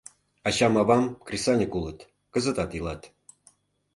[0.47, 1.99] Ачам-авам кресаньык улыт,
[2.33, 3.01] кызытат илат.